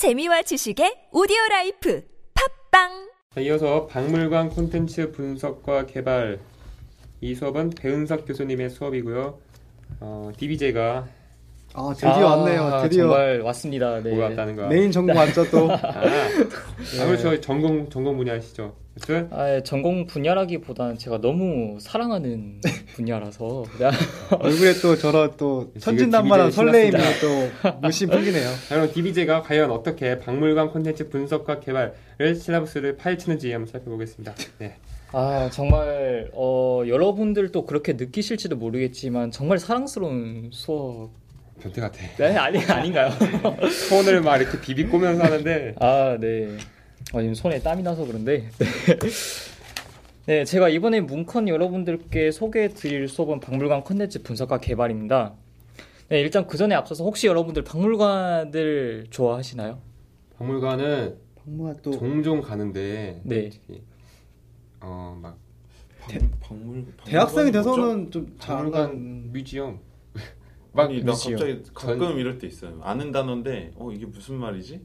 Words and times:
재미와 0.00 0.40
지식의 0.40 1.12
오디오 1.12 1.36
라이프 1.50 2.02
팟빵 2.32 3.10
자, 3.34 3.40
이어서 3.42 3.86
박물관 3.86 4.48
콘텐츠 4.48 5.12
분석과 5.12 5.84
개발 5.84 6.40
이 7.20 7.34
수업은 7.34 7.68
배은석 7.68 8.24
교수님의 8.26 8.70
수업이고요. 8.70 9.38
어, 10.00 10.32
DBJ가 10.38 11.06
아 11.72 11.92
드디어 11.94 12.26
왔네요. 12.26 12.62
아, 12.62 12.82
드디어 12.82 13.02
정말 13.04 13.40
왔습니다. 13.42 14.00
네. 14.02 14.10
뭐가 14.10 14.26
왔다는 14.30 14.56
거야. 14.56 14.68
메인 14.68 14.90
전공 14.90 15.14
왔죠 15.16 15.48
또. 15.50 15.70
아, 15.70 15.76
아, 15.82 17.06
그렇죠. 17.06 17.40
전공 17.40 17.88
전공 17.88 18.16
분야시죠. 18.16 18.74
그렇죠? 19.00 19.28
아, 19.30 19.62
전공 19.62 20.06
분야라기보다는 20.06 20.98
제가 20.98 21.20
너무 21.20 21.78
사랑하는 21.80 22.60
분야라서 22.94 23.64
네. 23.78 23.90
얼굴에 24.36 24.74
또 24.82 24.96
저런 24.96 25.32
또 25.36 25.72
천진난만한 25.78 26.50
설레임이 26.50 26.96
또 27.20 28.08
풍기네요. 28.08 28.48
자, 28.68 28.74
그럼 28.74 28.92
DBJ가 28.92 29.42
과연 29.42 29.70
어떻게 29.70 30.18
박물관 30.18 30.70
콘텐츠 30.70 31.08
분석과 31.08 31.60
개발을 31.60 32.34
실라부스를 32.34 32.96
파헤치는지 32.96 33.52
한번 33.52 33.70
살펴보겠습니다. 33.70 34.34
네. 34.58 34.76
아 35.12 35.48
정말 35.52 36.30
어, 36.34 36.82
여러분들도 36.86 37.66
그렇게 37.66 37.94
느끼실지도 37.94 38.56
모르겠지만 38.56 39.30
정말 39.30 39.58
사랑스러운 39.58 40.50
수업. 40.52 41.19
변태 41.60 41.80
같아. 41.80 41.98
네 42.18 42.36
아니 42.36 42.58
아닌가요? 42.64 43.10
손을 43.88 44.20
막 44.22 44.36
이렇게 44.38 44.60
비비꼬면서 44.60 45.22
하는데 45.22 45.74
아 45.78 46.16
네. 46.20 46.56
아, 47.12 47.20
지금 47.20 47.34
손에 47.34 47.60
땀이 47.60 47.82
나서 47.82 48.04
그런데. 48.04 48.48
네. 48.58 48.98
네, 50.26 50.44
제가 50.44 50.68
이번에 50.68 51.00
문컨 51.00 51.48
여러분들께 51.48 52.30
소개해드릴 52.30 53.08
수업은 53.08 53.40
박물관 53.40 53.82
콘텐츠 53.82 54.22
분석과 54.22 54.58
개발입니다. 54.58 55.34
네, 56.08 56.20
일단 56.20 56.46
그 56.46 56.56
전에 56.56 56.74
앞서서 56.74 57.04
혹시 57.04 57.26
여러분들 57.26 57.64
박물관들 57.64 59.06
좋아하시나요? 59.10 59.80
박물관은 60.38 61.16
박물관 61.42 61.76
또 61.82 61.90
종종 61.92 62.40
가는데 62.40 63.20
네. 63.24 63.50
어막 64.80 65.36
박- 66.00 66.40
박물 66.40 66.84
대학생이? 67.04 67.50
돼서는 67.52 68.10
좀 68.10 68.36
잘안 68.38 68.70
간. 68.70 69.32
뮤지엄 69.32 69.80
막 70.72 70.84
아니 70.88 71.02
나 71.02 71.12
뮤지엄. 71.12 71.38
갑자기 71.38 71.62
가끔 71.74 72.18
이럴 72.18 72.38
때 72.38 72.46
있어요. 72.46 72.78
아는 72.82 73.10
단어인데 73.12 73.72
어 73.76 73.90
이게 73.92 74.06
무슨 74.06 74.36
말이지? 74.36 74.80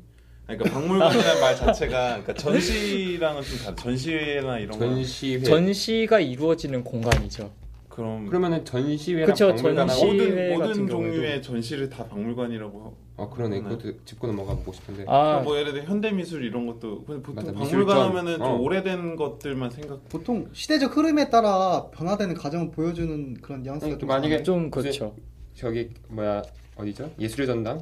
아니, 0.47 0.57
그러니까 0.57 0.79
박물관이라는 0.79 1.41
말 1.41 1.55
자체가 1.55 2.07
그러니까 2.21 2.33
전시랑은 2.33 3.41
좀 3.43 3.57
다르. 3.59 3.75
전시회나 3.75 4.59
이런 4.59 4.77
거 4.77 4.85
전시회 4.85 5.39
전시가 5.39 6.19
이루어지는 6.19 6.83
공간이죠. 6.83 7.51
그럼 7.89 8.25
그러면 8.27 8.65
전시회랑 8.65 9.25
그쵸, 9.27 9.47
박물관하고 9.55 9.99
전시- 9.99 10.05
모든 10.05 10.17
전시회 10.27 10.49
모든 10.53 10.67
같은 10.67 10.87
종류의 10.89 11.41
전시를 11.41 11.89
다 11.89 12.05
박물관이라고 12.07 12.79
하고 12.79 12.97
아 13.17 13.29
그러네 13.29 13.61
네. 13.61 13.63
그것도 13.63 13.93
짚고 14.03 14.27
넘어가 14.27 14.53
보고 14.55 14.73
싶은데 14.73 15.05
아, 15.07 15.39
뭐 15.41 15.57
예를 15.57 15.71
들어 15.71 15.85
현대 15.85 16.11
미술 16.11 16.43
이런 16.43 16.65
것도 16.67 17.05
근데 17.05 17.21
보통 17.21 17.35
맞아, 17.35 17.53
박물관 17.53 17.63
미술전. 17.85 18.01
하면은 18.09 18.41
어. 18.41 18.45
좀 18.45 18.61
오래된 18.61 19.15
것들만 19.15 19.69
생각 19.71 20.09
보통 20.09 20.49
시대적 20.51 20.97
흐름에 20.97 21.29
따라 21.29 21.87
변화되는 21.91 22.35
과정을 22.35 22.71
보여주는 22.71 23.35
그런 23.41 23.63
뉘앙스가 23.63 23.93
음, 23.93 23.99
좀 23.99 24.07
만약에. 24.09 24.43
좀 24.43 24.69
그렇죠. 24.69 25.15
저기 25.55 25.89
뭐야 26.09 26.43
어디죠 26.75 27.09
예술의 27.19 27.47
전당 27.47 27.81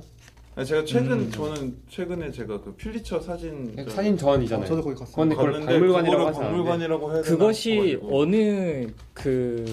아니, 0.55 0.67
제가 0.67 0.85
최근 0.85 1.11
음. 1.13 1.31
저는 1.31 1.77
최근에 1.89 2.31
제가 2.31 2.61
그 2.61 2.75
퓰리처 2.75 3.19
사진 3.19 3.75
저- 3.75 3.89
사진 3.89 4.16
전이잖아요 4.16 4.63
어, 4.66 4.67
저도 4.67 4.83
거기 4.83 4.95
갔어요. 4.95 5.16
그런데 5.16 5.35
그걸 5.35 5.52
갔는데 5.53 5.73
박물관이라고 5.73 6.11
그거를 6.11 6.27
하지 6.27 6.38
않는데 6.39 6.53
박물관이라고 6.57 7.07
해야 7.13 7.21
되나 7.23 7.35
그것이 7.35 7.61
싶어가지고. 7.71 8.19
어느 8.21 8.88
그 9.16 9.66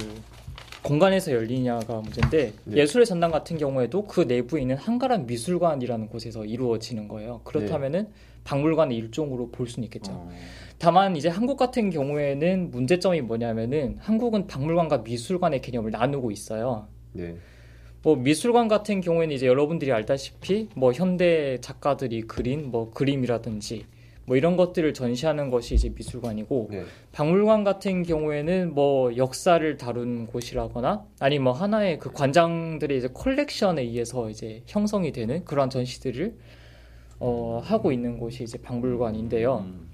공간에서 0.83 1.33
열리냐가 1.33 2.01
문제인데 2.01 2.55
네. 2.65 2.77
예술의 2.79 3.05
전당 3.05 3.31
같은 3.31 3.59
경우에도 3.59 4.07
그 4.07 4.23
내부에 4.23 4.63
있는 4.63 4.77
한가란 4.79 5.27
미술관이라는 5.27 6.09
곳에서 6.09 6.47
이루어지는 6.47 7.09
거예요. 7.09 7.43
그렇다면은 7.45 8.09
박물관의 8.45 8.97
일종으로 8.97 9.51
볼 9.51 9.69
수는 9.69 9.85
있겠죠. 9.85 10.13
어. 10.13 10.31
다만 10.79 11.15
이제 11.15 11.29
한국 11.29 11.59
같은 11.59 11.91
경우에는 11.91 12.71
문제점이 12.71 13.21
뭐냐면은 13.21 13.99
한국은 14.01 14.47
박물관과 14.47 14.99
미술관의 14.99 15.61
개념을 15.61 15.91
나누고 15.91 16.31
있어요. 16.31 16.89
네 17.13 17.37
뭐 18.03 18.17
미술관 18.17 18.69
같은 18.69 19.01
경우에는 19.01 19.35
이제 19.35 19.47
여러분들이 19.47 19.93
알다시피 19.93 20.69
뭐 20.75 20.93
현대 20.93 21.59
작가들이 21.61 22.23
그린 22.23 22.71
뭐 22.71 22.91
그림이라든지 22.91 23.85
뭐 24.25 24.37
이런 24.37 24.57
것들을 24.57 24.95
전시하는 24.95 25.51
것이 25.51 25.75
이제 25.75 25.91
미술관이고 25.95 26.69
네. 26.71 26.85
박물관 27.13 27.65
같은 27.65 28.03
경우에는 28.03 28.75
뭐 28.75 29.17
역사를 29.17 29.77
다룬 29.77 30.27
곳이라거나 30.27 31.05
아니 31.19 31.39
뭐 31.39 31.53
하나의 31.53 31.99
그 31.99 32.13
관장들의 32.13 32.97
이제 32.97 33.09
컬렉션에 33.13 33.83
의해서 33.83 34.31
이제 34.31 34.63
형성이 34.67 35.13
되는 35.13 35.45
그러한 35.45 35.69
전시들을 35.69 36.35
어, 37.19 37.61
하고 37.63 37.93
있는 37.93 38.19
곳이 38.19 38.45
이제 38.45 38.57
박물관인데요. 38.57 39.59
음. 39.59 39.91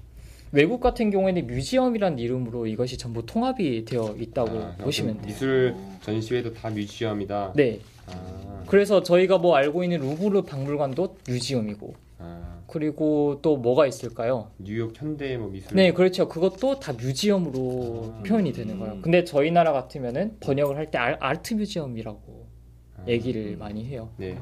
외국 0.53 0.79
같은 0.79 1.09
경우에는 1.09 1.45
museum이라는 1.45 2.19
이름으로 2.19 2.67
이것이 2.67 2.97
전부 2.97 3.25
통합이 3.25 3.83
되어 3.83 4.15
있다고 4.17 4.59
아, 4.59 4.75
보시면 4.77 5.15
그럼 5.15 5.25
돼요. 5.25 5.33
미술 5.33 5.75
전시회도 6.01 6.53
다 6.53 6.69
museum이다 6.69 7.51
네. 7.53 7.79
아, 8.07 8.63
그래서 8.67 9.03
저희가 9.03 9.37
뭐 9.37 9.55
알고 9.55 9.83
있는 9.83 9.99
루브르 9.99 10.43
박물관도 10.43 11.17
museum이고 11.27 11.93
아, 12.19 12.59
그리고 12.67 13.39
또 13.41 13.57
뭐가 13.57 13.87
있을까요? 13.87 14.51
뉴욕 14.57 14.91
현대 14.95 15.37
뭐 15.37 15.49
미술 15.49 15.75
네, 15.75 15.91
그렇죠. 15.93 16.27
그것도 16.27 16.79
다 16.79 16.93
뮤지엄으로 16.93 18.15
아, 18.19 18.23
표현이 18.23 18.51
되는 18.53 18.79
거예요. 18.79 18.95
음. 18.95 19.01
근데 19.01 19.23
저희 19.23 19.51
나라 19.51 19.71
같으면은 19.73 20.37
번역을 20.39 20.75
할 20.75 20.91
때 20.91 20.97
아트 20.97 21.53
뮤지엄이라고 21.53 22.47
아, 22.97 23.03
얘기를 23.07 23.55
많이 23.57 23.85
해요. 23.85 24.09
네. 24.17 24.37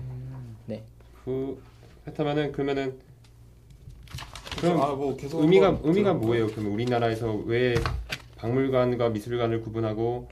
네. 0.65 0.83
그 1.23 1.61
그렇다면은 2.03 2.51
그러면은 2.51 2.95
그럼 4.59 4.81
아, 4.81 4.93
뭐 4.95 5.15
계속 5.17 5.41
의미가 5.41 5.67
의미가 5.83 6.11
들어볼까요? 6.13 6.13
뭐예요? 6.19 6.47
그러면 6.47 6.71
우리나라에서 6.73 7.33
왜 7.45 7.75
박물관과 8.37 9.09
미술관을 9.09 9.61
구분하고 9.61 10.29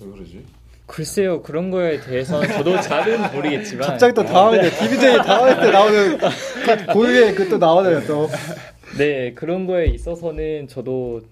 왜 0.00 0.06
그러지? 0.06 0.44
글쎄요, 0.86 1.42
그런 1.42 1.70
거에 1.70 2.00
대해서는 2.00 2.48
저도 2.48 2.80
잘은 2.80 3.32
모르겠지만 3.32 3.88
갑자기 3.88 4.14
또 4.14 4.24
당황했네. 4.24 4.70
DBJ 4.70 5.16
당황할 5.18 5.60
때 5.60 5.70
나오는 5.72 6.18
그 6.18 6.92
고유의 6.92 7.34
그 7.34 7.48
또 7.48 7.58
나오네요 7.58 8.06
또. 8.06 8.28
네, 8.98 9.32
그런 9.34 9.66
거에 9.66 9.86
있어서는 9.86 10.68
저도 10.68 11.22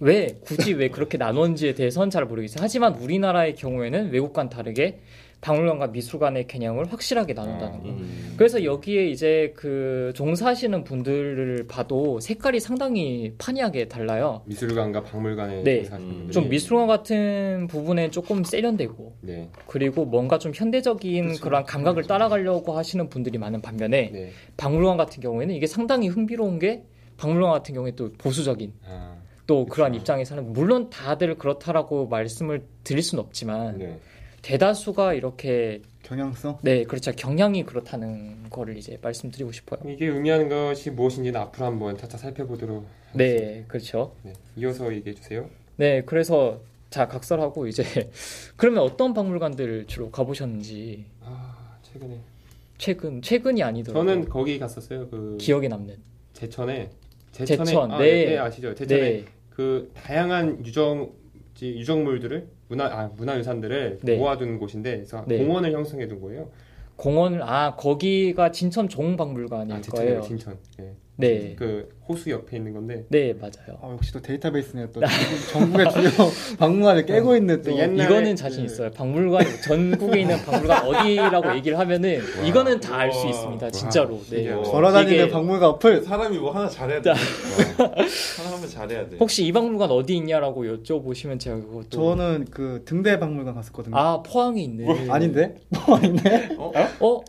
왜 0.00 0.38
굳이 0.44 0.72
왜 0.72 0.88
그렇게 0.88 1.16
나눴는지에 1.18 1.74
대해서는 1.74 2.10
잘 2.10 2.24
모르겠어요. 2.24 2.58
하지만 2.62 2.94
우리나라의 2.94 3.54
경우에는 3.54 4.10
외국과는 4.12 4.50
다르게 4.50 5.00
박물관과 5.40 5.88
미술관의 5.88 6.46
개념을 6.46 6.92
확실하게 6.92 7.32
나눈다는 7.32 7.82
거. 7.82 7.88
음. 7.88 8.34
그래서 8.36 8.62
여기에 8.62 9.06
이제 9.06 9.52
그 9.56 10.12
종사하시는 10.14 10.84
분들을 10.84 11.66
봐도 11.66 12.20
색깔이 12.20 12.60
상당히 12.60 13.34
판이하게 13.38 13.88
달라요. 13.88 14.42
미술관과 14.44 15.02
박물관에 15.02 15.62
네. 15.62 15.88
음. 15.92 16.28
좀 16.30 16.48
미술관 16.48 16.86
같은 16.86 17.66
부분에 17.68 18.10
조금 18.10 18.44
세련되고 18.44 19.16
네. 19.22 19.50
그리고 19.66 20.04
뭔가 20.04 20.38
좀 20.38 20.52
현대적인 20.54 21.28
그쵸, 21.28 21.44
그런 21.44 21.64
감각을 21.64 22.02
그쵸. 22.02 22.08
따라가려고 22.08 22.76
하시는 22.76 23.08
분들이 23.08 23.38
많은 23.38 23.62
반면에 23.62 24.10
네. 24.12 24.30
박물관 24.58 24.98
같은 24.98 25.22
경우에는 25.22 25.54
이게 25.54 25.66
상당히 25.66 26.08
흥미로운 26.08 26.58
게 26.58 26.84
박물관 27.16 27.50
같은 27.52 27.74
경우에 27.74 27.92
또 27.96 28.12
보수적인 28.12 28.72
아, 28.86 29.16
또 29.46 29.64
그쵸. 29.64 29.74
그러한 29.74 29.94
입장에서는 29.94 30.52
물론 30.52 30.90
다들 30.90 31.36
그렇다라고 31.36 32.08
말씀을 32.08 32.62
드릴 32.84 33.02
수는 33.02 33.24
없지만 33.24 33.78
네. 33.78 33.98
대다수가 34.42 35.14
이렇게 35.14 35.82
경향성. 36.02 36.58
네 36.62 36.84
그렇죠 36.84 37.12
경향이 37.12 37.64
그렇다는 37.64 38.48
거를 38.50 38.76
이제 38.76 38.98
말씀드리고 39.00 39.52
싶어요. 39.52 39.80
이게 39.90 40.06
의미하는 40.06 40.48
것이 40.48 40.90
무엇인지는 40.90 41.38
앞으로 41.40 41.66
한번 41.66 41.96
차차 41.96 42.18
살펴보도록 42.18 42.86
네 43.14 43.64
그렇죠. 43.68 44.14
네. 44.22 44.32
이어서 44.56 44.92
얘기해 44.92 45.14
주세요. 45.14 45.48
네 45.76 46.02
그래서 46.04 46.60
자 46.90 47.06
각설하고 47.06 47.66
이제 47.66 47.82
그러면 48.56 48.82
어떤 48.82 49.14
박물관들 49.14 49.86
주로 49.86 50.10
가보셨는지 50.10 51.04
아, 51.22 51.76
최근에 51.82 52.18
최근 52.78 53.22
최근이 53.22 53.62
아니더라도 53.62 54.06
저는 54.06 54.28
거기 54.28 54.58
갔었어요. 54.58 55.08
그 55.08 55.36
기억에 55.40 55.68
남는 55.68 55.96
제천에 56.32 56.90
제천에 57.32 57.64
제천, 57.64 57.92
아, 57.92 57.98
네. 57.98 58.24
네, 58.26 58.38
아시죠? 58.38 58.74
제천에 58.74 59.00
네 59.00 59.40
그 59.60 59.90
다양한 59.94 60.64
유적 60.64 61.12
유적물들을 61.60 62.48
문화 62.70 62.84
아, 62.86 63.10
문화유산들을 63.16 63.98
네. 64.02 64.16
모아둔 64.16 64.58
곳인데 64.58 64.96
그래서 64.98 65.24
네. 65.26 65.38
공원을 65.38 65.72
형성해 65.72 66.06
둔 66.06 66.20
거예요. 66.20 66.48
공원을 66.94 67.42
아 67.42 67.74
거기가 67.74 68.52
진천 68.52 68.88
종박물관일 68.88 69.74
아, 69.74 69.80
거예요. 69.80 70.20
진천. 70.22 70.56
네. 70.78 70.94
네. 71.20 71.54
그 71.58 71.88
호수 72.08 72.28
옆에 72.30 72.56
있는 72.56 72.72
건데 72.72 73.04
네 73.08 73.32
맞아요. 73.34 73.78
아, 73.80 73.92
역시 73.92 74.12
또 74.12 74.20
데이터베이스네요. 74.20 74.88
또 74.92 75.00
전국의 75.52 75.90
주요 75.92 76.10
박물관을 76.58 77.06
깨고 77.06 77.36
있는 77.36 77.62
또. 77.62 77.76
옛날에 77.78 78.04
이거는 78.04 78.34
자신 78.36 78.66
그- 78.66 78.72
있어요. 78.72 78.90
박물관 78.90 79.44
전국에 79.62 80.20
있는 80.22 80.36
박물관 80.44 80.86
어디라고 80.86 81.54
얘기를 81.56 81.78
하면은 81.78 82.20
와. 82.38 82.44
이거는 82.46 82.80
다 82.80 83.00
알 83.00 83.12
수. 83.12 83.26
있습니다. 83.28 83.70
진짜로. 83.70 84.20
네. 84.30 84.52
걸어다니는 84.52 85.12
이게 85.14 85.28
박물관 85.30 85.68
어플. 85.70 86.02
사람이 86.02 86.38
뭐 86.38 86.50
하나 86.52 86.68
잘해야 86.68 87.00
돼. 87.00 87.10
하나 87.10 88.56
하면 88.56 88.68
잘해야 88.68 89.08
돼. 89.08 89.16
혹시 89.18 89.44
이 89.46 89.52
박물관 89.52 89.90
어디 89.90 90.16
있냐라고 90.16 90.64
여쭤보시면 90.64 91.38
제가 91.38 91.56
그것도 91.56 91.88
저는 91.90 92.46
그 92.50 92.82
등대 92.84 93.18
박물관 93.18 93.54
갔었거든요. 93.54 93.96
아 93.96 94.22
포항에 94.22 94.62
있는 94.62 95.10
아닌데? 95.10 95.54
뭐 95.86 95.96
아닌데? 95.96 96.48
어 97.00 97.20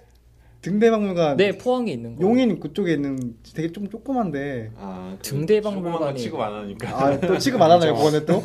등대박물관 0.62 1.38
네, 1.38 1.58
포항에 1.58 1.92
있는 1.92 2.16
거. 2.16 2.22
용인 2.22 2.60
그쪽에 2.60 2.94
있는 2.94 3.36
되게 3.56 3.72
좀 3.72 3.90
조그만데 3.90 4.72
아, 4.78 5.18
등대박물관이- 5.22 5.98
거 6.00 6.13
취급 6.16 6.40
안 6.40 6.54
하니까. 6.54 7.04
아 7.06 7.19
또 7.19 7.38
취급 7.38 7.62
안 7.62 7.72
하나요 7.72 7.94
그거는 7.96 8.25
또? 8.25 8.44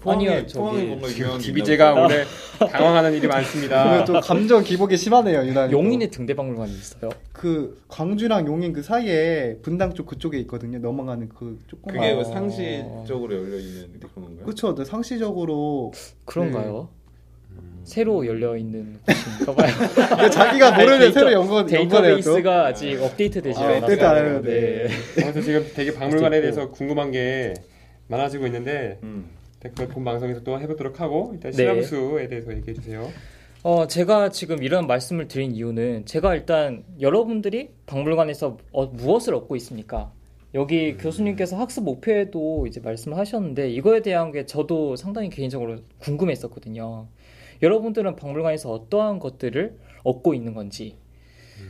포항에, 0.00 0.28
아니요, 0.28 0.46
포항에 0.54 0.84
뭔가 0.84 1.08
유명한 1.10 1.38
게 1.38 1.46
DBJ가 1.46 1.94
오늘 1.94 2.24
당황하는 2.70 3.12
일이 3.12 3.26
많습니다. 3.26 4.04
또 4.04 4.20
감정 4.20 4.62
기복이 4.62 4.96
심하네요 4.96 5.40
유난히. 5.44 5.72
또. 5.72 5.78
용인에 5.78 6.06
등대박물관이 6.10 6.70
있어요. 6.70 7.10
그 7.32 7.82
광주랑 7.88 8.46
용인 8.46 8.72
그 8.72 8.84
사이에 8.84 9.56
분당 9.62 9.92
쪽 9.94 10.06
그쪽에 10.06 10.38
있거든요. 10.40 10.78
넘어가는 10.78 11.28
그 11.30 11.58
조그만. 11.66 11.96
그게 11.96 12.12
어. 12.12 12.14
뭐 12.14 12.24
상시 12.24 12.84
쪽으로 13.08 13.34
열려 13.34 13.56
있는 13.58 13.98
그런 13.98 14.26
건가요? 14.26 14.44
그렇죠. 14.44 14.76
네, 14.76 14.84
상시적으로 14.84 15.92
그런가요? 16.24 16.88
음. 16.94 16.99
새로 17.84 18.24
열려 18.26 18.56
있는 18.56 18.98
곳인가 19.06 19.54
봐요. 19.54 20.30
자기가 20.30 20.72
모르는 20.78 20.98
데이터- 21.00 21.12
새로 21.12 21.32
연구. 21.32 21.66
데이터베이스가 21.66 22.66
아직 22.66 23.00
업데이트되지 23.02 23.58
아, 23.58 23.62
않았어요. 23.64 23.82
업데이트 23.82 24.04
안 24.04 24.16
해요, 24.26 24.42
네. 24.42 24.86
그래서 25.14 25.40
지금 25.40 25.66
되게 25.74 25.92
박물관에. 25.94 26.40
대해서 26.40 26.70
궁금한 26.70 27.10
게 27.10 27.54
많아지고 28.08 28.46
있는데 28.46 28.98
음. 29.02 29.26
그걸 29.62 29.88
본 29.88 30.04
방송에서 30.04 30.42
또 30.42 30.58
해보도록 30.60 31.00
하고 31.00 31.30
일단 31.34 31.50
네. 31.52 31.56
실험수에 31.56 32.28
대해서 32.28 32.52
얘기해 32.54 32.74
주세요. 32.74 33.10
어, 33.62 33.86
제가 33.86 34.30
지금 34.30 34.62
이런 34.62 34.86
말씀을 34.86 35.28
드린 35.28 35.54
이유는 35.54 36.06
제가 36.06 36.34
일단 36.34 36.82
여러분들이 37.00 37.70
박물관에서 37.86 38.56
어, 38.72 38.86
무엇을 38.86 39.34
얻고 39.34 39.56
있습니까? 39.56 40.12
여기 40.54 40.96
교수님께서 40.96 41.56
학습 41.58 41.84
목표에도 41.84 42.66
이제 42.66 42.80
말씀을 42.80 43.16
하셨는데 43.18 43.70
이거에 43.70 44.00
대한 44.00 44.32
게 44.32 44.46
저도 44.46 44.96
상당히 44.96 45.28
개인적으로 45.30 45.76
궁금했었거든요. 45.98 47.06
여러분들은 47.62 48.16
박물관에서 48.16 48.70
어떠한 48.70 49.18
것들을 49.18 49.76
얻고 50.04 50.34
있는 50.34 50.54
건지. 50.54 50.96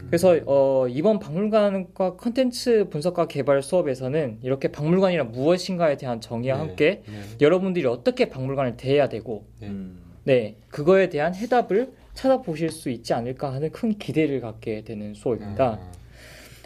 그래서 0.07 0.39
어, 0.47 0.87
이번 0.89 1.19
박물관과 1.19 2.17
컨텐츠 2.17 2.89
분석과 2.91 3.27
개발 3.27 3.63
수업에서는 3.63 4.39
이렇게 4.43 4.69
박물관이란 4.69 5.33
무엇인가에 5.33 5.97
대한 5.97 6.21
정의와 6.21 6.57
네. 6.57 6.63
함께 6.65 7.03
네. 7.07 7.23
여러분들이 7.41 7.87
어떻게 7.87 8.29
박물관을 8.29 8.77
대해야 8.77 9.09
되고 9.09 9.47
네. 9.61 9.69
음. 9.69 10.01
네, 10.25 10.57
그거에 10.69 11.09
대한 11.09 11.35
해답을 11.35 11.93
찾아보실 12.15 12.71
수 12.71 12.91
있지 12.91 13.15
않을까 13.15 13.53
하는 13.53 13.71
큰 13.71 13.97
기대를 13.99 14.41
갖게 14.41 14.83
되는 14.83 15.15
수업입니다. 15.15 15.81
아, 15.81 15.93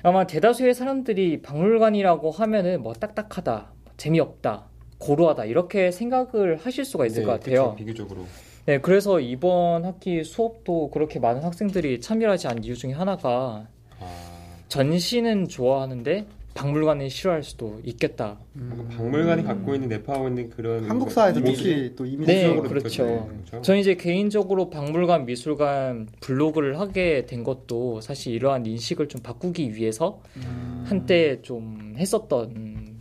아마 0.03 0.27
대다수의 0.27 0.75
사람들이 0.75 1.41
박물관이라고 1.43 2.31
하면은 2.31 2.83
뭐 2.83 2.93
딱딱하다, 2.93 3.73
재미없다, 3.97 4.67
고루하다 4.99 5.45
이렇게 5.45 5.91
생각을 5.91 6.57
하실 6.57 6.85
수가 6.85 7.07
있을 7.07 7.21
네, 7.21 7.27
것 7.27 7.33
같아요. 7.33 7.71
그쵸, 7.71 7.77
비교적으로. 7.77 8.27
네, 8.67 8.79
그래서 8.81 9.21
이번 9.21 9.85
학기 9.85 10.25
수업도 10.25 10.91
그렇게 10.91 11.19
많은 11.19 11.43
학생들이 11.43 12.01
참여하지 12.01 12.49
않은 12.49 12.65
이유 12.65 12.75
중에 12.75 12.93
하나가 12.93 13.67
아, 14.01 14.57
전시는 14.69 15.49
좋아하는데 15.49 16.27
박물관은 16.55 17.09
싫어할 17.11 17.43
수도 17.43 17.81
있겠다. 17.85 18.39
뭔가 18.53 18.97
박물관이 18.97 19.43
갖고 19.43 19.75
있는 19.75 19.89
내포하고 19.89 20.29
있는 20.29 20.49
그런 20.49 20.89
한국 20.89 21.11
사회에서 21.11 21.43
특히 21.43 21.95
또 21.95 22.07
이미지 22.07 22.33
네, 22.33 22.43
이미지적으로 22.43 22.69
그렇죠. 22.69 23.03
느껴지네요. 23.03 23.27
그렇죠? 23.27 23.63
저는 23.63 23.81
이제 23.81 23.95
개인적으로 23.97 24.71
박물관 24.71 25.27
미술관 25.27 26.09
블로그를 26.21 26.79
하게 26.79 27.27
된 27.27 27.45
것도 27.45 28.01
사실 28.01 28.33
이러한 28.33 28.65
인식을 28.65 29.09
좀 29.09 29.21
바꾸기 29.21 29.75
위해서 29.75 30.23
음. 30.37 30.85
한때 30.87 31.43
좀 31.43 31.97
했었던 31.99 32.99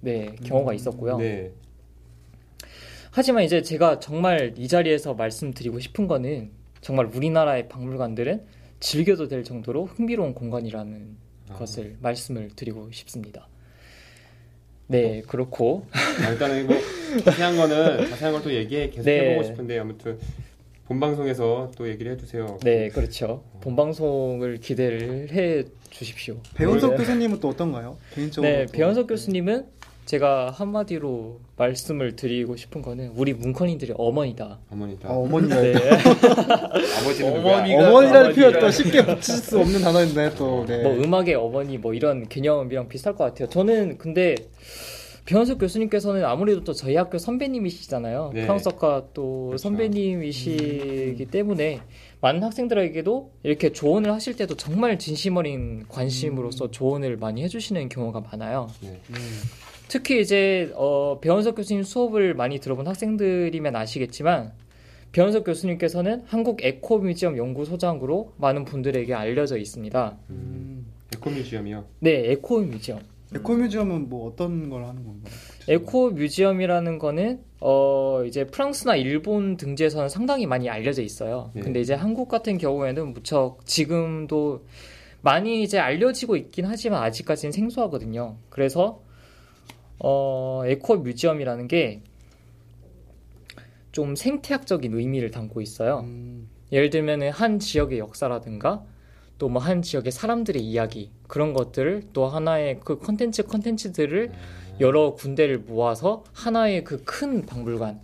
네, 0.00 0.36
경우가 0.44 0.74
있었고요. 0.74 1.16
네. 1.16 1.50
하지만 3.14 3.44
이제 3.44 3.60
제가 3.60 4.00
정말 4.00 4.54
이 4.56 4.66
자리에서 4.68 5.12
말씀드리고 5.12 5.78
싶은 5.80 6.08
거는 6.08 6.50
정말 6.80 7.06
우리나라의 7.06 7.68
박물관들은 7.68 8.42
즐겨도 8.80 9.28
될 9.28 9.44
정도로 9.44 9.84
흥미로운 9.84 10.32
공간이라는 10.34 11.16
아. 11.50 11.54
것을 11.54 11.96
말씀을 12.00 12.48
드리고 12.56 12.90
싶습니다. 12.90 13.48
네, 14.86 15.22
그렇고 15.26 15.86
아, 15.92 16.30
일단은 16.30 16.66
뭐 16.66 16.76
자세한 17.22 17.56
거는 17.56 18.08
자세한 18.10 18.32
걸 18.32 18.42
또 18.42 18.52
얘기해 18.52 18.88
계속 18.90 19.04
네. 19.04 19.30
해보고 19.30 19.44
싶은데 19.46 19.78
아무튼 19.78 20.18
본 20.86 20.98
방송에서 20.98 21.70
또 21.76 21.88
얘기를 21.88 22.12
해주세요. 22.12 22.58
네, 22.62 22.88
그렇죠. 22.88 23.44
본 23.60 23.76
방송을 23.76 24.56
기대를 24.58 25.30
해 25.32 25.64
주십시오. 25.90 26.38
배은석 26.54 26.92
네. 26.92 26.96
교수님은 26.96 27.40
또 27.40 27.48
어떤가요? 27.48 27.98
개인적으로. 28.14 28.50
네, 28.50 28.66
또. 28.66 28.72
배현석 28.72 29.06
교수님은 29.06 29.66
제가 30.04 30.50
한마디로 30.50 31.40
말씀을 31.56 32.16
드리고 32.16 32.56
싶은 32.56 32.82
거는 32.82 33.12
우리 33.16 33.32
문컨인들의 33.34 33.94
어머니다. 33.98 34.58
어머니다. 34.70 35.08
아, 35.08 35.12
어머니가 35.12 35.60
네. 35.60 35.74
아버지는? 36.98 37.42
어머니가- 37.42 37.88
어머니라는 37.88 38.32
표현 38.34 38.58
또 38.58 38.70
쉽게 38.70 39.04
붙일 39.04 39.20
수 39.20 39.60
없는 39.60 39.80
단어인데 39.80 40.34
또 40.34 40.64
네. 40.66 40.82
뭐 40.82 40.92
음악의 40.94 41.34
어머니 41.36 41.78
뭐 41.78 41.94
이런 41.94 42.28
개념이랑 42.28 42.88
비슷할 42.88 43.14
것 43.14 43.24
같아요. 43.24 43.48
저는 43.48 43.96
근데 43.98 44.34
배현석 45.24 45.58
교수님께서는 45.60 46.24
아무래도 46.24 46.64
또 46.64 46.72
저희 46.72 46.96
학교 46.96 47.16
선배님이시잖아요. 47.16 48.32
네. 48.34 48.42
프랑스학과 48.42 49.04
또 49.14 49.46
그렇죠. 49.50 49.62
선배님이시기 49.62 51.28
때문에 51.30 51.80
많은 52.20 52.42
학생들에게도 52.42 53.30
이렇게 53.44 53.72
조언을 53.72 54.12
하실 54.12 54.36
때도 54.36 54.56
정말 54.56 54.98
진심 54.98 55.36
어린 55.36 55.84
관심으로서 55.88 56.72
조언을 56.72 57.18
많이 57.18 57.44
해주시는 57.44 57.88
경우가 57.88 58.20
많아요. 58.32 58.68
네. 58.80 59.00
특히 59.92 60.22
이제 60.22 60.72
어, 60.74 61.18
배은석 61.20 61.54
교수님 61.54 61.82
수업을 61.82 62.32
많이 62.32 62.58
들어본 62.60 62.88
학생들이면 62.88 63.76
아시겠지만 63.76 64.52
배은석 65.12 65.44
교수님께서는 65.44 66.22
한국 66.24 66.64
ecomuseum 66.64 67.36
연구소장으로 67.36 68.32
많은 68.38 68.64
분들에게 68.64 69.12
알려져 69.12 69.58
있습니다. 69.58 70.16
음, 70.30 70.86
ecomuseum이요. 71.14 71.84
네, 71.98 72.30
ecomuseum. 72.30 73.00
ecomuseum은 73.34 74.08
뭐 74.08 74.30
어떤 74.30 74.70
걸 74.70 74.84
하는 74.84 75.04
건가요? 75.04 75.34
ecomuseum이라는 75.68 76.98
거는 76.98 77.40
어 77.60 78.24
이제 78.26 78.46
프랑스나 78.46 78.96
일본 78.96 79.58
등지에서는 79.58 80.08
상당히 80.08 80.46
많이 80.46 80.70
알려져 80.70 81.02
있어요. 81.02 81.50
네. 81.52 81.60
근데 81.60 81.82
이제 81.82 81.92
한국 81.92 82.30
같은 82.30 82.56
경우에는 82.56 83.12
무척 83.12 83.58
지금도 83.66 84.64
많이 85.20 85.62
이제 85.62 85.78
알려지고 85.78 86.36
있긴 86.36 86.64
하지만 86.64 87.02
아직까지는 87.02 87.52
생소하거든요. 87.52 88.38
그래서 88.48 89.02
어 90.02 90.62
eco 90.66 90.96
museum이라는 90.96 91.68
게 91.68 92.02
좀 93.92 94.16
생태학적인 94.16 94.94
의미를 94.94 95.30
담고 95.30 95.60
있어요. 95.60 96.00
음, 96.00 96.48
예를 96.72 96.88
들면은 96.90 97.30
한 97.30 97.58
지역의 97.58 97.98
역사라든가 97.98 98.84
또 99.38 99.48
뭐 99.48 99.58
한 99.60 99.82
지역의 99.82 100.12
사람들의 100.12 100.62
이야기 100.62 101.10
그런 101.26 101.52
것들을 101.52 102.04
또 102.12 102.26
하나의 102.26 102.80
그 102.80 102.98
컨텐츠 102.98 103.42
컨텐츠들을 103.44 104.32
여러 104.80 105.12
군데를 105.14 105.58
모아서 105.58 106.24
하나의 106.32 106.84
그 106.84 107.04
큰 107.04 107.44
박물관 107.44 108.00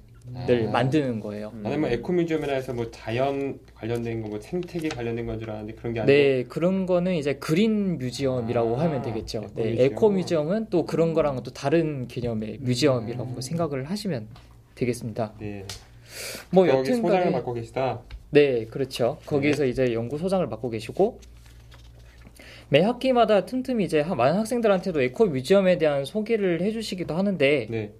을 0.48 0.68
아. 0.68 0.70
만드는 0.70 1.20
거예요. 1.20 1.52
나는 1.62 1.80
뭐 1.80 1.88
ecomuseum이라 1.90 2.54
해서 2.54 2.72
뭐 2.72 2.90
자연 2.90 3.58
관련된 3.74 4.22
거, 4.22 4.28
뭐 4.28 4.40
생태계 4.40 4.88
관련된 4.90 5.26
건 5.26 5.38
줄 5.38 5.50
알았는데 5.50 5.74
그런 5.74 5.92
게 5.94 6.00
아니고 6.00 6.12
네, 6.12 6.44
그런 6.48 6.86
거는 6.86 7.14
이제 7.14 7.34
green 7.34 7.98
museum이라고 7.98 8.76
아, 8.76 8.84
하면 8.84 9.02
되겠죠. 9.02 9.46
네, 9.54 9.62
ecomuseum. 9.72 9.86
eco 9.92 10.10
museum은 10.10 10.66
또 10.70 10.84
그런 10.86 11.14
거랑은 11.14 11.42
또 11.42 11.50
다른 11.52 12.06
개념의 12.08 12.58
museum이라고 12.60 13.34
음. 13.36 13.40
생각을 13.40 13.84
하시면 13.84 14.26
되겠습니다. 14.74 15.34
네. 15.40 15.64
뭐 16.50 16.66
여기 16.68 16.94
소장을 16.94 17.30
맡고 17.30 17.52
계시다. 17.54 18.00
네, 18.30 18.64
그렇죠. 18.66 19.18
거기에서 19.26 19.64
이제 19.64 19.92
연구 19.92 20.18
소장을 20.18 20.46
맡고 20.46 20.70
계시고 20.70 21.20
매 22.70 22.80
학기마다 22.82 23.46
틈틈이 23.46 23.84
이제 23.84 24.00
하- 24.00 24.14
많은 24.14 24.38
학생들한테도 24.40 25.00
eco 25.02 25.24
museum에 25.26 25.78
대한 25.78 26.04
소개를 26.04 26.60
해주시기도 26.60 27.14
하는데 27.14 27.66
네. 27.70 27.92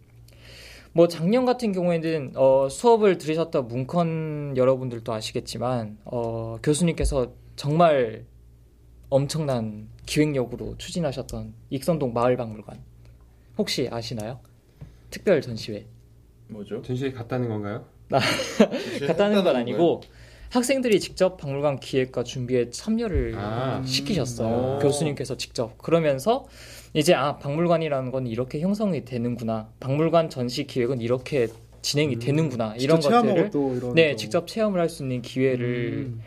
뭐 0.92 1.08
작년 1.08 1.44
같은 1.44 1.72
경우에는 1.72 2.32
어, 2.36 2.68
수업을 2.68 3.18
들으셨던 3.18 3.68
문컨 3.68 4.54
여러분들도 4.56 5.12
아시겠지만 5.12 5.98
어, 6.04 6.58
교수님께서 6.62 7.32
정말 7.56 8.24
엄청난 9.10 9.88
기획력으로 10.06 10.76
추진하셨던 10.78 11.54
익선동 11.70 12.12
마을박물관 12.12 12.78
혹시 13.56 13.88
아시나요? 13.90 14.40
특별 15.10 15.40
전시회 15.40 15.86
뭐죠? 16.48 16.82
전시회 16.82 17.12
갔다는 17.12 17.48
건가요? 17.48 17.84
갔다는 19.06 19.44
건 19.44 19.56
아니고 19.56 20.00
학생들이 20.50 20.98
직접 21.00 21.36
박물관 21.36 21.78
기획과 21.80 22.24
준비에 22.24 22.70
참여를 22.70 23.34
아. 23.36 23.82
시키셨어요. 23.84 24.76
음. 24.76 24.78
교수님께서 24.80 25.36
직접. 25.36 25.76
그러면서 25.78 26.46
이제 26.94 27.14
아 27.14 27.36
박물관이라는 27.38 28.10
건 28.10 28.26
이렇게 28.26 28.60
형성이 28.60 29.04
되는구나. 29.04 29.68
박물관 29.80 30.30
전시 30.30 30.66
기획은 30.66 31.00
이렇게 31.02 31.48
진행이 31.82 32.14
음. 32.14 32.18
되는구나. 32.18 32.74
이런 32.78 32.98
것들을 33.00 33.50
또 33.50 33.74
이런 33.76 33.94
네 33.94 34.12
또- 34.12 34.16
직접 34.16 34.46
체험을 34.48 34.80
할 34.80 34.88
수 34.88 35.02
있는 35.02 35.20
기회를 35.22 36.06
음. 36.08 36.20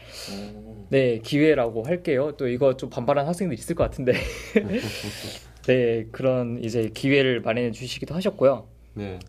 오. 0.66 0.86
네 0.90 1.20
기회라고 1.24 1.84
할게요. 1.84 2.34
또 2.38 2.48
이거 2.48 2.78
좀 2.78 2.90
반발한 2.90 3.26
학생들 3.26 3.58
있을 3.58 3.76
것 3.76 3.84
같은데 3.86 4.14
네 5.68 6.06
그런 6.12 6.60
이제 6.64 6.90
기회를 6.94 7.42
마련해 7.42 7.72
주시기도 7.72 8.14
하셨고요. 8.14 8.68
네. 8.94 9.20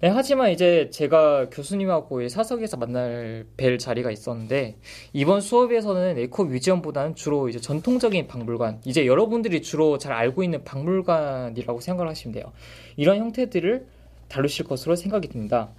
네, 0.00 0.08
하지만 0.08 0.52
이제 0.52 0.90
제가 0.90 1.48
교수님하고 1.50 2.22
이 2.22 2.28
사석에서 2.28 2.76
만날 2.76 3.46
뵐 3.56 3.78
자리가 3.78 4.12
있었는데 4.12 4.76
이번 5.12 5.40
수업에서는 5.40 6.18
에코 6.18 6.44
뮤지엄보다는 6.44 7.16
주로 7.16 7.48
이제 7.48 7.58
전통적인 7.58 8.28
박물관, 8.28 8.82
이제 8.84 9.06
여러분들이 9.06 9.60
주로 9.60 9.98
잘 9.98 10.12
알고 10.12 10.44
있는 10.44 10.62
박물관이라고 10.62 11.80
생각을 11.80 12.08
하시면 12.10 12.32
돼요. 12.32 12.52
이런 12.96 13.18
형태들을 13.18 13.86
다루실 14.28 14.66
것으로 14.66 14.94
생각이 14.94 15.26
듭니다. 15.28 15.70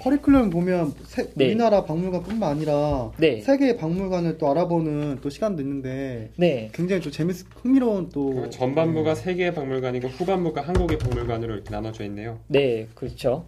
커리큘럼 0.00 0.50
보면 0.50 0.94
세- 1.04 1.30
네. 1.34 1.46
우리나라 1.46 1.84
박물관뿐만 1.84 2.50
아니라 2.50 3.12
네. 3.18 3.40
세계 3.40 3.76
박물관을 3.76 4.38
또 4.38 4.50
알아보는 4.50 5.18
또 5.22 5.30
시간도 5.30 5.62
있는데 5.62 6.30
네. 6.36 6.70
굉장히 6.72 7.00
좀 7.02 7.12
재밌 7.12 7.36
흥미로운 7.62 8.08
또그 8.10 8.50
전반부가 8.50 9.14
세계의 9.14 9.54
박물관이고 9.54 10.08
후반부가 10.08 10.62
한국의 10.62 10.98
박물관으로 10.98 11.54
이렇게 11.54 11.70
나눠져 11.70 12.04
있네요. 12.04 12.40
네, 12.48 12.88
그렇죠. 12.94 13.44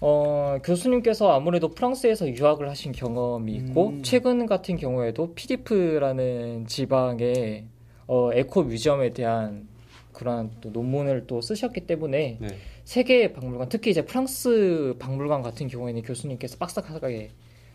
어, 0.00 0.58
교수님께서 0.62 1.32
아무래도 1.32 1.68
프랑스에서 1.68 2.28
유학을 2.28 2.68
하신 2.68 2.92
경험이 2.92 3.54
있고, 3.54 3.88
음. 3.88 4.02
최근 4.02 4.44
같은 4.44 4.76
경우에도 4.76 5.32
피디프라는 5.34 6.66
지방의 6.66 7.64
어, 8.06 8.30
에코 8.34 8.62
뮤지엄에 8.64 9.14
대한 9.14 9.66
그런 10.16 10.50
또 10.62 10.70
논문을 10.70 11.26
또 11.26 11.42
쓰셨기 11.42 11.86
때문에 11.86 12.38
네. 12.40 12.48
세계 12.84 13.32
박물관, 13.34 13.68
특히 13.68 13.90
이제 13.90 14.02
프랑스 14.04 14.94
박물관 14.98 15.42
같은 15.42 15.68
경우에는 15.68 16.00
교수님께서 16.02 16.56
빡싹하게 16.56 17.30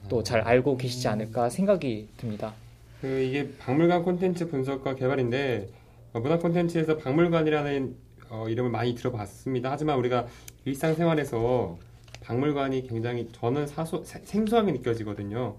또 0.10 0.24
잘 0.24 0.42
알고 0.42 0.78
계시지 0.78 1.08
않을까 1.08 1.50
생각이 1.50 2.08
듭니다. 2.18 2.56
그 3.02 3.08
이게 3.22 3.48
박물관 3.60 4.02
콘텐츠 4.04 4.48
분석과 4.50 4.96
개발인데 4.96 5.70
어, 6.14 6.20
문화 6.20 6.40
콘텐츠에서 6.40 6.98
박물관이라는 6.98 7.96
어, 8.32 8.50
이름을 8.50 8.72
많이 8.72 8.96
들어봤습니다. 8.96 9.70
하지만 9.72 10.00
우리가 10.00 10.26
일상생활에서 10.66 11.78
박물관이 12.22 12.88
굉장히 12.88 13.28
저는 13.32 13.68
사소 13.68 14.04
세- 14.04 14.22
생소하게 14.24 14.72
느껴지거든요. 14.72 15.56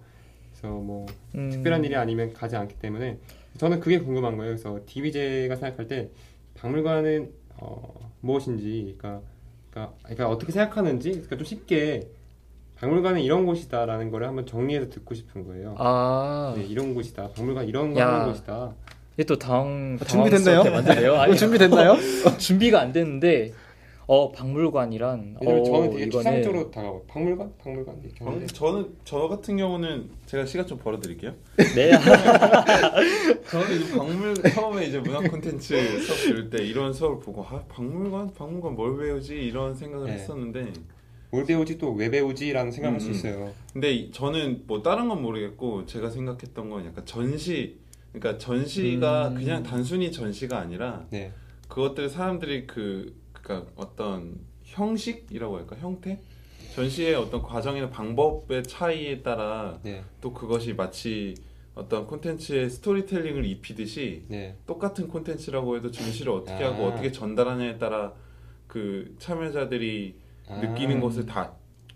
그래서 0.51 0.75
뭐 0.75 1.07
음, 1.37 1.51
특별한 1.51 1.85
일이 1.85 1.95
아니면 1.95 2.33
가지 2.33 2.57
않기 2.57 2.75
때문에 2.81 3.19
저는 3.59 3.79
그게 3.81 3.99
궁금한 4.01 4.37
거예요. 4.37 4.53
그래서 4.57 4.81
DBJ가 4.87 5.55
생각할 5.57 5.87
때 5.87 6.09
박물관은 6.62 7.28
어, 7.57 8.11
무엇인지, 8.21 8.95
그러니까, 8.97 9.21
그러니까, 9.71 9.95
그러니까 10.02 10.28
어떻게 10.28 10.52
생각하는지, 10.52 11.11
그러니까 11.11 11.37
좀 11.37 11.45
쉽게 11.45 12.09
박물관은 12.76 13.21
이런 13.21 13.47
곳이다라는 13.47 14.11
거를 14.11 14.28
한번 14.28 14.47
정리해서 14.47 14.88
듣고 14.88 15.14
싶은 15.14 15.45
거예요. 15.45 15.75
아, 15.78 16.54
네, 16.57 16.64
이런 16.64 16.95
곳이다. 16.95 17.31
박물관 17.35 17.66
이런. 17.69 17.97
하는 17.97 18.33
곳이다. 18.33 18.73
이게 19.14 19.25
또 19.25 19.37
아, 20.00 20.04
준비됐나요? 20.04 20.62
아니, 21.19 21.37
준비됐나요? 21.37 21.97
준비가 22.38 22.81
안 22.81 22.92
됐는데, 22.92 23.52
어, 24.06 24.32
박물관이란, 24.32 25.37
왜냐면 25.40 25.61
어, 25.62 25.64
저는 25.64 25.90
되게 25.90 26.06
이거는- 26.06 26.11
추상적으로 26.12 26.71
다가와요. 26.71 27.02
박물관, 27.06 27.52
박물관 27.59 28.00
이렇게 28.02 28.14
저- 28.18 28.25
하는데 28.26 28.47
저는 28.47 28.94
저 29.04 29.28
같은 29.28 29.56
경우는 29.56 30.11
제가 30.26 30.44
시간 30.44 30.66
좀 30.66 30.78
벌어드릴게요. 30.78 31.32
네, 31.56 31.92
저는 33.49 33.80
이제 33.80 33.97
박물 33.97 34.35
처음에 34.35 34.87
이제 34.87 34.99
문화 34.99 35.21
콘텐츠 35.21 36.00
수업 36.00 36.16
들을 36.18 36.50
때 36.50 36.64
이런 36.64 36.92
수업을 36.92 37.21
보고 37.21 37.42
아 37.44 37.62
박물관 37.68 38.35
박물관 38.35 38.75
뭘 38.75 38.99
배우지 38.99 39.35
이런 39.37 39.75
생각을 39.75 40.06
네. 40.09 40.12
했었는데 40.14 40.73
뭘 41.30 41.47
배우지 41.47 41.78
또 41.78 41.92
왜 41.92 42.11
배우지라는 42.11 42.73
생각할 42.73 43.00
수 43.00 43.06
음, 43.06 43.11
음. 43.11 43.14
있어요. 43.14 43.52
근데 43.73 43.92
이- 43.92 44.11
저는 44.11 44.64
뭐 44.66 44.82
다른 44.82 45.09
건 45.09 45.23
모르겠고 45.23 45.87
제가 45.87 46.11
생각했던 46.11 46.68
건 46.71 46.87
약간 46.87 47.06
전시 47.06 47.78
그러니까 48.12 48.37
전시가 48.38 49.28
음. 49.28 49.35
그냥 49.37 49.62
단순히 49.62 50.11
전시가 50.12 50.59
아니라 50.59 51.06
네, 51.11 51.32
그것들 51.68 52.11
사람들이 52.11 52.66
그 52.66 53.14
그러니까 53.43 53.71
어떤 53.77 54.39
형식이라고 54.65 55.57
할까 55.59 55.77
형태 55.77 56.19
전시의 56.75 57.15
어떤 57.17 57.43
과정이나 57.43 57.91
방법의 57.91 58.63
차이에 58.63 59.23
따라 59.23 59.79
네, 59.83 60.03
또 60.21 60.33
그것이 60.33 60.73
마치 60.73 61.35
어떤 61.75 62.07
콘텐츠의 62.07 62.71
스토리텔링을 62.71 63.45
입히듯이 63.45 64.25
네. 64.29 64.57
똑같은 64.67 65.09
콘텐츠라고 65.09 65.77
해도 65.77 65.91
전시를 65.91 66.33
어떻게 66.33 66.65
아. 66.65 66.69
하고 66.73 66.85
어떻게 66.87 67.13
전달하냐에 67.13 67.79
따라 67.79 68.13
그 68.67 69.15
참여자들이 69.19 70.15
아. 70.49 70.57
느끼는 70.61 71.01
것을 71.01 71.27
다 71.27 71.53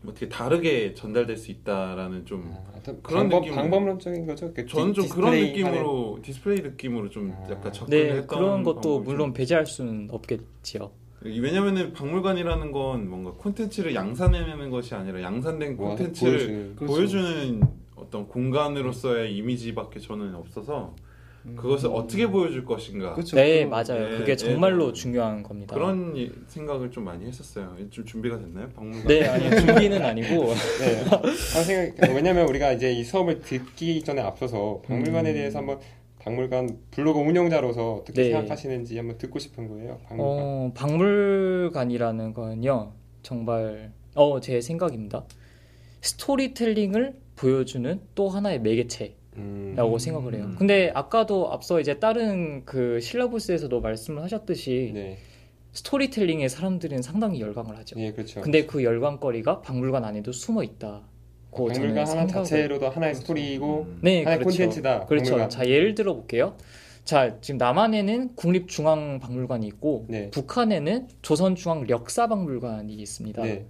어떻게 0.06 0.28
다르게 0.28 0.94
전달될 0.94 1.36
수 1.36 1.50
있다라는 1.50 2.26
좀 2.26 2.54
아, 2.54 2.80
그런 3.02 3.28
방법, 3.28 3.40
느낌. 3.40 3.54
방법론적인 3.54 4.26
거죠. 4.26 4.52
그 4.52 4.66
저는 4.66 4.92
좀 4.94 5.04
디- 5.04 5.10
그런 5.10 5.32
디스플레이 5.32 5.62
하는- 5.62 5.70
느낌으로 5.70 6.18
디스플레이 6.22 6.60
느낌으로 6.60 7.10
좀 7.10 7.32
아. 7.36 7.50
약간 7.50 7.72
접근을 7.72 8.04
네, 8.06 8.10
했던 8.18 8.26
그런 8.26 8.62
것도 8.62 8.80
방법이 8.80 9.04
물론 9.06 9.28
좀- 9.28 9.32
배제할 9.34 9.66
수는 9.66 10.08
없겠지요. 10.10 10.90
왜냐면은 11.22 11.92
박물관이라는 11.92 12.72
건 12.72 13.08
뭔가 13.08 13.32
콘텐츠를 13.32 13.94
양산해내는 13.94 14.70
것이 14.70 14.94
아니라 14.94 15.22
양산된 15.22 15.76
뭐 15.76 15.88
콘텐츠를 15.90 16.32
보여주는 16.38 16.76
그렇죠. 16.76 16.94
보여주는 16.94 17.62
어떤 17.96 18.28
공간으로서의 18.28 19.34
이미지밖에 19.36 19.98
저는 19.98 20.34
없어서 20.34 20.94
음. 21.46 21.56
그것을 21.56 21.90
어떻게 21.92 22.26
보여줄 22.26 22.64
것인가 22.64 23.14
그렇죠. 23.14 23.36
네, 23.36 23.64
그- 23.64 23.70
맞아요. 23.70 24.08
네, 24.10 24.18
그게 24.18 24.24
네, 24.32 24.36
정말로 24.36 24.88
네. 24.88 24.92
중요한 24.92 25.42
겁니다. 25.42 25.74
그런 25.74 26.14
이- 26.16 26.30
생각을 26.48 26.90
좀 26.90 27.04
많이 27.04 27.24
했었어요. 27.24 27.74
좀 27.90 28.04
준비가 28.04 28.38
됐나요? 28.38 28.68
박물관. 28.70 29.06
네, 29.06 29.26
아니 29.26 29.48
준비는 29.64 30.04
아니고 30.04 30.28
네. 30.80 31.02
한 31.08 31.64
생각, 31.64 32.10
왜냐면 32.14 32.46
우리가 32.48 32.72
이제 32.72 32.92
이 32.92 33.02
수업을 33.02 33.40
듣기 33.40 34.02
전에 34.02 34.20
앞서서 34.20 34.82
박물관에 34.86 35.30
음. 35.30 35.34
대해서 35.34 35.58
한번 35.58 35.78
박물관 36.26 36.80
블로그 36.90 37.20
운영자로서 37.20 37.94
어떻게 37.94 38.22
네. 38.24 38.30
생각하시는지 38.32 38.96
한번 38.96 39.16
듣고 39.16 39.38
싶은 39.38 39.68
거예요. 39.68 40.00
박물관. 40.08 40.18
어, 40.18 40.72
박물관이라는 40.74 42.34
건요. 42.34 42.92
정말 43.22 43.92
어, 44.16 44.40
제 44.40 44.60
생각입니다. 44.60 45.24
스토리텔링을 46.00 47.14
보여주는 47.36 48.00
또 48.16 48.28
하나의 48.28 48.60
매개체. 48.60 49.14
음, 49.36 49.74
라고 49.76 49.98
생각을 49.98 50.34
해요. 50.34 50.46
음. 50.46 50.56
근데 50.58 50.90
아까도 50.94 51.52
앞서 51.52 51.78
이제 51.78 52.00
다른 52.00 52.64
그 52.64 53.00
실라부스에서도 53.00 53.80
말씀을 53.80 54.22
하셨듯이 54.22 54.92
네, 54.94 55.18
스토리텔링에 55.74 56.48
사람들은 56.48 57.02
상당히 57.02 57.40
열광을 57.40 57.76
하죠. 57.76 58.00
예, 58.00 58.10
그렇죠. 58.12 58.40
근데 58.40 58.66
그 58.66 58.82
열광거리가 58.82 59.60
박물관 59.60 60.04
안에도 60.04 60.32
숨어 60.32 60.64
있다 60.64 61.02
고 61.56 61.72
저는 61.72 61.88
박물관 61.94 62.06
하나 62.18 62.26
생각을- 62.26 62.32
자체로도 62.44 62.88
하나의 62.90 63.14
스토리이고 63.16 63.86
음. 63.88 63.98
네, 64.02 64.18
하나의 64.24 64.38
그렇죠. 64.38 64.58
콘텐츠다, 64.58 65.06
그렇죠. 65.06 65.24
박물관. 65.30 65.50
자, 65.50 65.66
예를 65.66 65.94
들어 65.94 66.14
볼게요. 66.14 66.54
자, 67.04 67.36
지금 67.40 67.58
남한에는 67.58 68.34
국립중앙박물관이 68.34 69.66
있고 69.68 70.06
네. 70.08 70.30
북한에는 70.32 71.08
조선중앙역사박물관이 71.22 72.92
있습니다. 72.94 73.42
네, 73.42 73.66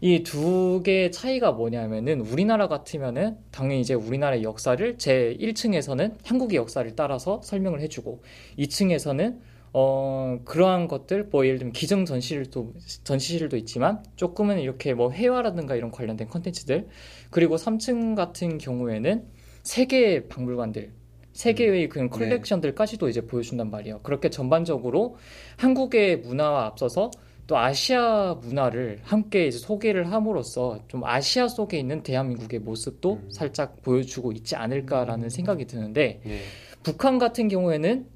이두 0.00 0.82
개의 0.84 1.10
차이가 1.10 1.50
뭐냐면은 1.52 2.20
우리나라 2.20 2.68
같으면은 2.68 3.36
당연히 3.50 3.80
이제 3.80 3.94
우리나라의 3.94 4.44
역사를 4.44 4.96
제 4.96 5.36
1층에서는 5.40 6.14
한국의 6.24 6.56
역사를 6.56 6.88
따라서 6.94 7.40
설명을 7.42 7.80
해주고 7.80 8.22
2층에서는 8.58 9.38
어 9.72 10.40
그러한 10.44 10.88
것들 10.88 11.24
뭐 11.24 11.44
예를 11.46 11.58
들면 11.58 11.72
기증 11.72 12.04
전시실도 12.04 12.74
전시실도 13.04 13.56
있지만 13.58 14.02
조금은 14.16 14.60
이렇게 14.60 14.94
뭐 14.94 15.10
회화라든가 15.10 15.76
이런 15.76 15.90
관련된 15.90 16.28
컨텐츠들 16.28 16.88
그리고 17.30 17.56
3층 17.56 18.14
같은 18.14 18.58
경우에는 18.58 19.24
세계 19.62 20.28
박물관들 20.28 20.92
세계의 21.38 21.88
그 21.88 22.08
컬렉션들까지도 22.08 23.08
이제 23.08 23.20
보여준단 23.20 23.70
말이에요. 23.70 24.00
그렇게 24.02 24.28
전반적으로 24.28 25.16
한국의 25.56 26.18
문화와 26.18 26.66
앞서서 26.66 27.12
또 27.46 27.56
아시아 27.56 28.34
문화를 28.42 28.98
함께 29.04 29.46
이제 29.46 29.56
소개를 29.56 30.12
함으로써 30.12 30.80
좀 30.88 31.04
아시아 31.04 31.46
속에 31.46 31.78
있는 31.78 32.02
대한민국의 32.02 32.58
모습도 32.60 33.20
음. 33.22 33.30
살짝 33.30 33.82
보여주고 33.82 34.32
있지 34.32 34.56
않을까라는 34.56 35.30
생각이 35.30 35.66
드는데 35.66 36.20
네. 36.24 36.40
북한 36.82 37.18
같은 37.18 37.48
경우에는 37.48 38.06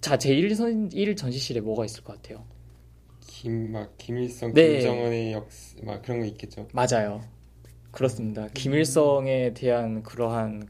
자 0.00 0.16
제1선 0.16 0.94
1 0.94 1.16
전시실에 1.16 1.60
뭐가 1.60 1.84
있을 1.84 2.04
것 2.04 2.14
같아요? 2.14 2.44
김, 3.20 3.72
막 3.72 3.92
김일성, 3.98 4.52
네. 4.52 4.74
김정은의 4.74 5.32
역, 5.32 5.48
막 5.84 6.02
그런 6.02 6.20
거 6.20 6.26
있겠죠. 6.26 6.68
맞아요. 6.72 7.22
그렇습니다. 7.90 8.48
김일성에 8.54 9.54
대한 9.54 10.02
그러한 10.02 10.66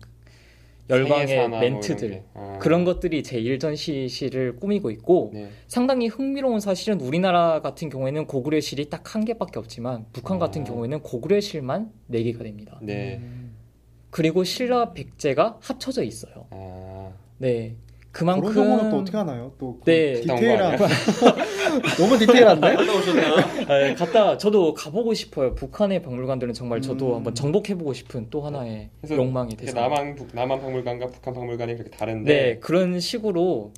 열광의 0.90 1.48
뭐 1.48 1.60
멘트들 1.60 2.10
게. 2.10 2.24
아, 2.34 2.58
그런 2.60 2.84
것들이 2.84 3.22
제1 3.22 3.60
전시실을 3.60 4.56
꾸미고 4.56 4.90
있고 4.92 5.30
네. 5.34 5.50
상당히 5.66 6.08
흥미로운 6.08 6.60
사실은 6.60 7.00
우리나라 7.00 7.60
같은 7.60 7.90
경우에는 7.90 8.26
고구려실이 8.26 8.88
딱 8.88 9.14
한 9.14 9.24
개밖에 9.24 9.58
없지만 9.58 10.06
북한 10.12 10.38
같은 10.38 10.62
아. 10.62 10.64
경우에는 10.64 11.00
고구려실만 11.00 11.92
네 12.06 12.22
개가 12.22 12.44
됩니다. 12.44 12.78
네. 12.82 13.20
그리고 14.10 14.44
신라 14.44 14.92
백제가 14.92 15.58
합쳐져 15.60 16.02
있어요. 16.02 16.46
아, 16.50 17.12
네. 17.38 17.76
그런 18.18 18.40
그만큼 18.40 18.54
경우는 18.54 18.90
또 18.90 18.96
어떻게 18.98 19.16
하나요? 19.16 19.52
또 19.58 19.78
네. 19.84 20.14
디테일한 20.20 20.78
너무 21.98 22.18
디테일한데? 22.18 22.74
갔다 22.74 22.92
오셨나? 22.98 23.64
네, 23.66 23.94
갔다 23.94 24.38
저도 24.38 24.74
가보고 24.74 25.14
싶어요. 25.14 25.54
북한의 25.54 26.02
박물관들은 26.02 26.52
정말 26.54 26.80
저도 26.80 27.10
음. 27.10 27.14
한번 27.16 27.34
정복해보고 27.34 27.92
싶은 27.92 28.26
또 28.30 28.42
하나의 28.42 28.90
욕망이 29.10 29.56
돼서 29.56 29.78
남한 29.80 30.16
북- 30.16 30.28
남한 30.32 30.60
박물관과 30.60 31.06
북한 31.08 31.34
박물관이 31.34 31.74
그렇게 31.76 31.90
다른데 31.96 32.32
네 32.32 32.58
그런 32.58 32.98
식으로 32.98 33.72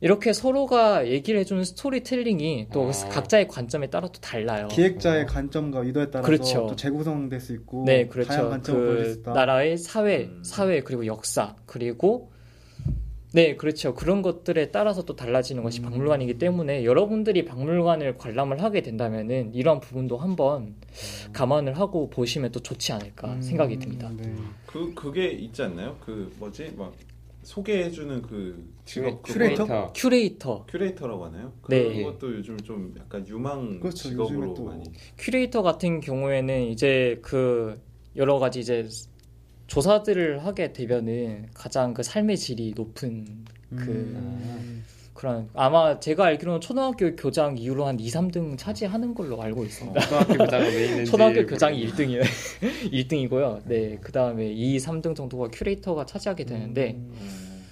이렇게 0.00 0.34
서로가 0.34 1.08
얘기를 1.08 1.40
해주는 1.40 1.64
스토리텔링이 1.64 2.66
또 2.72 2.90
아. 2.90 3.08
각자의 3.08 3.48
관점에 3.48 3.86
따라 3.88 4.08
또 4.08 4.20
달라요. 4.20 4.68
기획자의 4.68 5.24
관점과 5.24 5.80
의도에 5.80 6.10
따라서 6.10 6.26
그렇죠. 6.26 6.66
또 6.68 6.76
재구성될 6.76 7.40
수 7.40 7.54
있고 7.54 7.84
네, 7.86 8.06
다양한 8.06 8.08
그렇죠. 8.10 8.50
관점을 8.50 8.86
보여줄 8.86 9.04
수그 9.06 9.20
있다. 9.20 9.32
나라의 9.32 9.78
사회, 9.78 10.24
음. 10.24 10.42
사회 10.44 10.80
그리고 10.82 11.06
역사 11.06 11.56
그리고 11.64 12.30
네, 13.34 13.56
그렇죠. 13.56 13.94
그런 13.94 14.22
것들에 14.22 14.70
따라서 14.70 15.02
또 15.02 15.16
달라지는 15.16 15.64
것이 15.64 15.80
음. 15.80 15.86
박물관이기 15.86 16.38
때문에 16.38 16.84
여러분들이 16.84 17.44
박물관을 17.44 18.16
관람을 18.16 18.62
하게 18.62 18.80
된다면은 18.80 19.52
이런 19.54 19.80
부분도 19.80 20.16
한번 20.18 20.76
감안을 21.32 21.76
하고 21.76 22.08
보시면 22.10 22.52
또 22.52 22.60
좋지 22.60 22.92
않을까 22.92 23.34
음, 23.34 23.42
생각이 23.42 23.76
듭니다. 23.80 24.08
네. 24.16 24.32
그 24.66 24.94
그게 24.94 25.30
있지 25.30 25.62
않나요? 25.62 25.96
그 26.04 26.32
뭐지 26.38 26.74
막 26.76 26.94
소개해주는 27.42 28.22
그 28.22 28.72
직업 28.84 29.22
그거 29.22 29.32
큐레이터? 29.34 29.92
큐레이터. 29.94 30.66
큐레이터라고 30.68 31.24
하나요? 31.24 31.52
네. 31.68 32.04
그것도 32.04 32.36
요즘 32.36 32.56
좀 32.58 32.94
약간 33.00 33.26
유망 33.26 33.80
그렇죠. 33.80 34.10
직업으로 34.10 34.54
또 34.54 34.64
많이. 34.66 34.84
큐레이터 35.18 35.62
같은 35.62 35.98
경우에는 35.98 36.68
이제 36.68 37.18
그 37.20 37.80
여러 38.16 38.38
가지 38.38 38.60
이제 38.60 38.86
조사들을 39.74 40.44
하게 40.44 40.72
되면은 40.72 41.48
가장 41.52 41.94
그 41.94 42.04
삶의 42.04 42.38
질이 42.38 42.74
높은 42.76 43.44
그 43.70 43.90
음. 43.90 44.84
그런 45.14 45.48
아마 45.52 45.98
제가 45.98 46.26
알기로는 46.26 46.60
초등학교 46.60 47.16
교장 47.16 47.58
이후로 47.58 47.84
한 47.84 47.98
2, 47.98 48.06
3등 48.08 48.56
차지하는 48.56 49.14
걸로 49.14 49.42
알고 49.42 49.64
있습니다. 49.64 50.00
초등학교 50.00 50.34
교장은 50.34 50.66
왜 50.66 50.84
있는지 50.84 51.10
초등학교 51.10 51.46
교장이 51.46 51.86
1등이에요. 51.88 52.22
1등이고요. 52.92 53.62
네, 53.66 53.98
그다음에 54.00 54.46
2, 54.46 54.76
3등 54.78 55.16
정도가 55.16 55.48
큐레이터가 55.52 56.06
차지하게 56.06 56.44
되는데 56.44 56.92
음. 56.92 57.64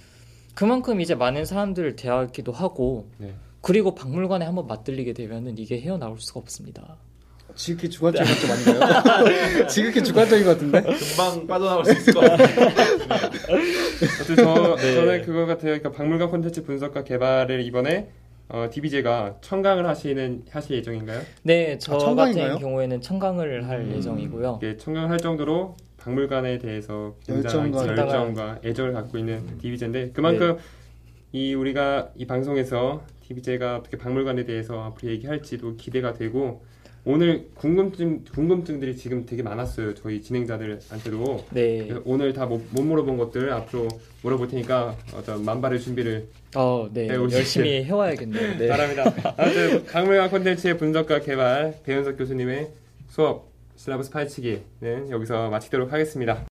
그만큼 0.55 0.99
이제 0.99 1.15
많은 1.15 1.45
사람들을 1.45 1.95
대하기도 1.95 2.51
하고 2.51 3.07
네. 3.17 3.33
그리고 3.61 3.95
박물관에 3.95 4.43
한번 4.43 4.67
맞들리게 4.67 5.13
되면은 5.13 5.57
이게 5.57 5.79
헤어나올 5.79 6.19
수가 6.19 6.41
없습니다. 6.41 6.97
지극히 7.55 7.89
주관적인 7.89 8.33
것좀 8.33 8.51
아닌가요? 8.51 9.67
지극히 9.67 10.03
주관적인 10.03 10.45
것 10.45 10.51
같은데? 10.51 10.81
금방 10.81 11.47
빠져나올 11.47 11.85
수 11.85 11.91
있을 11.91 12.13
것 12.13 12.19
같아요. 12.21 12.47
어쨌든 14.21 14.35
저, 14.37 14.75
네. 14.75 14.93
저는 14.95 15.21
그거 15.23 15.45
같아요. 15.45 15.77
그러니까 15.79 15.91
박물관 15.91 16.29
콘텐츠 16.29 16.63
분석과 16.63 17.03
개발을 17.03 17.61
이번에 17.61 18.09
어, 18.49 18.67
DBJ가 18.71 19.37
청강을 19.41 19.87
하시는 19.87 20.43
하실 20.49 20.77
예정인가요? 20.77 21.21
네, 21.43 21.77
저 21.79 21.95
아? 21.95 22.15
같은 22.15 22.57
경우에는 22.59 23.01
청강을 23.01 23.67
할 23.67 23.79
음. 23.79 23.95
예정이고요. 23.95 24.59
이게 24.61 24.77
청강할 24.77 25.19
정도로 25.19 25.77
박물관에 25.97 26.57
대해서 26.57 27.15
굉장히 27.25 27.71
열정과 27.71 27.87
열정과 27.87 28.59
애정을 28.65 28.93
갖고 28.93 29.17
있는 29.17 29.57
DBJ인데 29.59 30.11
그만큼 30.11 30.57
이 31.31 31.53
우리가 31.53 32.09
이 32.15 32.25
방송에서 32.27 33.03
DBJ가 33.21 33.77
어떻게 33.77 33.97
박물관에 33.97 34.43
대해서 34.43 34.83
앞으로 34.83 35.11
얘기할지도 35.13 35.77
기대가 35.77 36.13
되고 36.13 36.63
오늘 37.05 37.47
궁금증 37.55 38.23
궁금증들이 38.33 38.95
지금 38.95 39.25
되게 39.25 39.43
많았어요. 39.43 39.93
저희 39.95 40.21
진행자들한테도 40.21 41.45
네. 41.51 41.89
오늘 42.05 42.31
다 42.31 42.45
못 42.45 42.61
물어본 42.71 43.17
것들 43.17 43.51
앞으로 43.51 43.87
물어볼 44.21 44.47
테니까 44.47 44.95
어떤 45.13 45.43
만발의 45.43 45.81
준비를 45.81 46.27
어, 46.55 46.87
네. 46.93 47.07
열심히 47.09 47.83
해와야겠네요. 47.83 48.57
네. 48.57 48.67
바랍니다. 48.69 49.33
아무튼 49.37 49.85
박물관 49.85 50.29
콘텐츠의 50.29 50.77
분석과 50.77 51.19
개발 51.21 51.75
배현석 51.83 52.17
교수님의 52.17 52.69
수업 53.09 53.51
슬라브 53.75 54.03
스파이치기는 54.03 55.09
여기서 55.09 55.49
마치도록 55.49 55.91
하겠습니다. 55.91 56.45